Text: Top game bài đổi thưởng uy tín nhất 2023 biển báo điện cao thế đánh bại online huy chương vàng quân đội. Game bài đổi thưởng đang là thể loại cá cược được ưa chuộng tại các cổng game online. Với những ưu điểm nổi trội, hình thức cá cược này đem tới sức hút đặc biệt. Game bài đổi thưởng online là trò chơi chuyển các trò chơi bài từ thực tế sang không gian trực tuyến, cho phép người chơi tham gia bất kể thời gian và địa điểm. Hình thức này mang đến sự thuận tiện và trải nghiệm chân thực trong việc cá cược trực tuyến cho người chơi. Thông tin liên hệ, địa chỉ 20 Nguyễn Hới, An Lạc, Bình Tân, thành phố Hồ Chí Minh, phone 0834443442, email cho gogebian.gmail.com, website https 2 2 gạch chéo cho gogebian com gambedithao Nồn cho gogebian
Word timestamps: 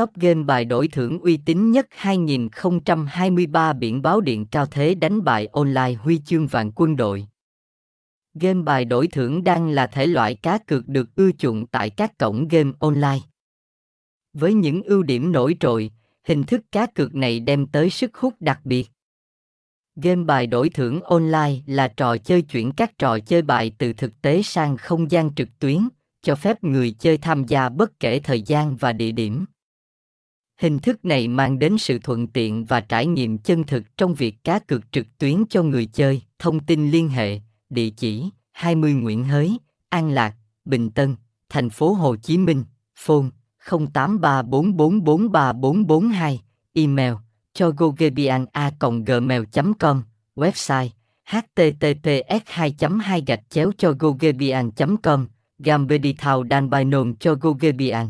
Top 0.00 0.10
game 0.16 0.42
bài 0.42 0.64
đổi 0.64 0.88
thưởng 0.88 1.18
uy 1.18 1.36
tín 1.36 1.70
nhất 1.70 1.86
2023 1.90 3.72
biển 3.72 4.02
báo 4.02 4.20
điện 4.20 4.46
cao 4.46 4.66
thế 4.66 4.94
đánh 4.94 5.24
bại 5.24 5.46
online 5.46 5.92
huy 5.92 6.20
chương 6.24 6.46
vàng 6.46 6.72
quân 6.72 6.96
đội. 6.96 7.26
Game 8.34 8.62
bài 8.62 8.84
đổi 8.84 9.06
thưởng 9.06 9.44
đang 9.44 9.68
là 9.68 9.86
thể 9.86 10.06
loại 10.06 10.34
cá 10.34 10.58
cược 10.58 10.88
được 10.88 11.14
ưa 11.16 11.30
chuộng 11.32 11.66
tại 11.66 11.90
các 11.90 12.18
cổng 12.18 12.48
game 12.48 12.70
online. 12.80 13.18
Với 14.32 14.54
những 14.54 14.82
ưu 14.82 15.02
điểm 15.02 15.32
nổi 15.32 15.56
trội, 15.60 15.90
hình 16.24 16.42
thức 16.42 16.60
cá 16.72 16.86
cược 16.86 17.14
này 17.14 17.40
đem 17.40 17.66
tới 17.66 17.90
sức 17.90 18.16
hút 18.16 18.34
đặc 18.40 18.60
biệt. 18.64 18.90
Game 19.96 20.24
bài 20.24 20.46
đổi 20.46 20.68
thưởng 20.68 21.00
online 21.00 21.54
là 21.66 21.88
trò 21.88 22.16
chơi 22.16 22.42
chuyển 22.42 22.72
các 22.72 22.98
trò 22.98 23.18
chơi 23.18 23.42
bài 23.42 23.72
từ 23.78 23.92
thực 23.92 24.22
tế 24.22 24.42
sang 24.42 24.76
không 24.76 25.10
gian 25.10 25.34
trực 25.34 25.48
tuyến, 25.58 25.88
cho 26.22 26.34
phép 26.34 26.64
người 26.64 26.90
chơi 26.98 27.18
tham 27.18 27.44
gia 27.44 27.68
bất 27.68 28.00
kể 28.00 28.20
thời 28.20 28.42
gian 28.42 28.76
và 28.76 28.92
địa 28.92 29.12
điểm. 29.12 29.44
Hình 30.60 30.78
thức 30.78 31.04
này 31.04 31.28
mang 31.28 31.58
đến 31.58 31.78
sự 31.78 31.98
thuận 31.98 32.26
tiện 32.26 32.64
và 32.64 32.80
trải 32.80 33.06
nghiệm 33.06 33.38
chân 33.38 33.64
thực 33.64 33.96
trong 33.96 34.14
việc 34.14 34.44
cá 34.44 34.58
cược 34.58 34.92
trực 34.92 35.06
tuyến 35.18 35.44
cho 35.50 35.62
người 35.62 35.86
chơi. 35.86 36.22
Thông 36.38 36.60
tin 36.60 36.90
liên 36.90 37.08
hệ, 37.08 37.40
địa 37.70 37.90
chỉ 37.90 38.30
20 38.52 38.92
Nguyễn 38.92 39.24
Hới, 39.24 39.58
An 39.88 40.10
Lạc, 40.10 40.34
Bình 40.64 40.90
Tân, 40.90 41.16
thành 41.48 41.70
phố 41.70 41.92
Hồ 41.92 42.16
Chí 42.16 42.38
Minh, 42.38 42.64
phone 42.96 43.26
0834443442, 43.64 46.36
email 46.74 47.12
cho 47.54 47.70
gogebian.gmail.com, 47.76 50.02
website 50.34 50.88
https 51.26 52.40
2 52.46 52.74
2 53.02 53.22
gạch 53.26 53.50
chéo 53.50 53.72
cho 53.78 53.92
gogebian 53.98 54.70
com 55.02 55.26
gambedithao 55.58 56.44
Nồn 56.86 57.16
cho 57.16 57.34
gogebian 57.34 58.06